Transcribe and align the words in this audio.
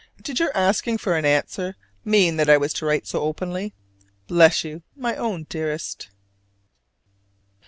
Did 0.19 0.39
your 0.39 0.49
asking 0.57 0.97
for 0.97 1.15
an 1.15 1.25
"answer" 1.25 1.75
mean 2.03 2.37
that 2.37 2.49
I 2.49 2.57
was 2.57 2.73
to 2.73 2.87
write 2.87 3.05
so 3.05 3.21
openly? 3.21 3.75
Bless 4.27 4.63
you, 4.63 4.81
my 4.95 5.15
own 5.15 5.45
dearest. 5.47 6.09